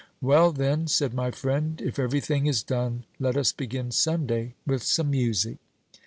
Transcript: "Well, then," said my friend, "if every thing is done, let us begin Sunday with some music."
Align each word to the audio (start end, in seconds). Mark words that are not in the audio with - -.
"Well, 0.19 0.51
then," 0.51 0.87
said 0.87 1.13
my 1.13 1.29
friend, 1.29 1.79
"if 1.79 1.99
every 1.99 2.21
thing 2.21 2.47
is 2.47 2.63
done, 2.63 3.03
let 3.19 3.37
us 3.37 3.51
begin 3.51 3.91
Sunday 3.91 4.55
with 4.65 4.81
some 4.81 5.11
music." 5.11 5.59